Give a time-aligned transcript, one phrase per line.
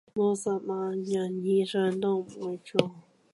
[0.15, 2.89] 冇十萬人以上都唔會做